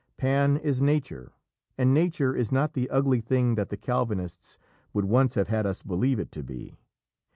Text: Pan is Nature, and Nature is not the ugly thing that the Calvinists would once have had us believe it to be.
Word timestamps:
Pan 0.17 0.57
is 0.57 0.81
Nature, 0.81 1.31
and 1.77 1.93
Nature 1.93 2.35
is 2.35 2.51
not 2.51 2.73
the 2.73 2.89
ugly 2.89 3.21
thing 3.21 3.53
that 3.53 3.69
the 3.69 3.77
Calvinists 3.77 4.57
would 4.93 5.05
once 5.05 5.35
have 5.35 5.49
had 5.49 5.67
us 5.67 5.83
believe 5.83 6.17
it 6.17 6.31
to 6.31 6.41
be. 6.41 6.79